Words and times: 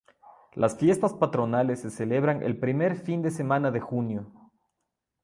Las 0.53 0.77
fiestas 0.79 1.13
patronales 1.13 1.81
se 1.81 1.91
celebran 1.91 2.41
el 2.41 2.57
primer 2.57 2.95
fin 2.95 3.21
de 3.21 3.29
semana 3.29 3.69
de 3.69 3.81
junio. 3.81 4.31